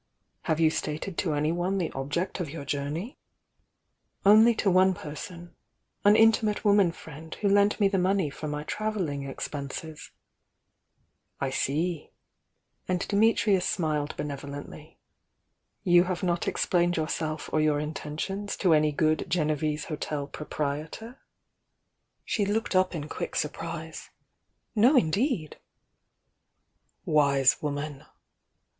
[0.45, 3.19] "Have you stated to anyone the object of your journey?"
[4.25, 5.55] "Only to one person—
[6.03, 10.09] an intimate woman friend who lent me the money for my travelling expenses."
[11.39, 12.09] "I see!"
[12.87, 14.97] And Dimitrius smiled benevolently.
[15.83, 21.05] "You have not explained yourself or your intentions to any good Genevese hotel proprietor?" lU(i
[21.05, 24.09] THE YOUxXG DIANA She looked up in quick surprise.
[24.73, 25.59] "No, indeed!"
[27.05, 28.05] "Wise woman!"